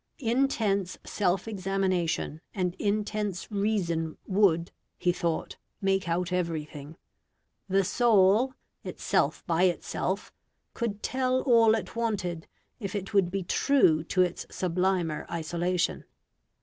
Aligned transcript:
Intense 0.17 0.97
self 1.03 1.47
examination, 1.47 2.41
and 2.55 2.73
intense 2.79 3.51
reason 3.51 4.17
would, 4.25 4.71
he 4.97 5.11
thought, 5.11 5.57
make 5.79 6.09
out 6.09 6.33
everything. 6.33 6.97
The 7.69 7.83
soul 7.83 8.55
"itself 8.83 9.45
by 9.45 9.65
itself," 9.65 10.33
could 10.73 11.03
tell 11.03 11.41
all 11.43 11.75
it 11.75 11.95
wanted 11.95 12.47
if 12.79 12.95
it 12.95 13.13
would 13.13 13.29
be 13.29 13.43
true 13.43 14.03
to 14.05 14.23
its 14.23 14.47
sublimer 14.49 15.27
isolation. 15.29 16.05